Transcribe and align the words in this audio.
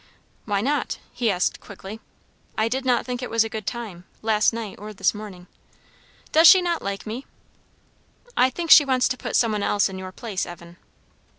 "Why 0.45 0.61
not?" 0.61 0.97
he 1.13 1.29
asked 1.29 1.59
quickly. 1.59 1.99
"I 2.57 2.67
did 2.67 2.85
not 2.85 3.05
think 3.05 3.21
it 3.21 3.29
was 3.29 3.43
a 3.43 3.49
good 3.49 3.67
time, 3.67 4.05
last 4.23 4.51
night 4.51 4.79
or 4.79 4.93
this 4.93 5.13
morning." 5.13 5.45
"Does 6.31 6.47
she 6.47 6.59
not 6.59 6.81
like 6.81 7.05
me?" 7.05 7.27
"I 8.35 8.49
think 8.49 8.71
she 8.71 8.83
wants 8.83 9.07
to 9.09 9.15
put 9.15 9.35
some 9.35 9.51
one 9.51 9.61
else 9.61 9.89
in 9.89 9.99
your 9.99 10.11
place, 10.11 10.43
Evan." 10.47 10.77